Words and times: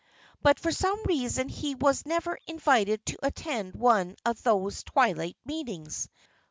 But 0.41 0.59
for 0.59 0.71
some 0.71 0.99
reason 1.03 1.47
he 1.47 1.75
was 1.75 2.07
never 2.07 2.39
invited 2.47 3.05
to 3.05 3.19
attend 3.21 3.75
one 3.75 4.15
of 4.25 4.41
those 4.41 4.81
twilight 4.81 5.37
meetings. 5.45 6.09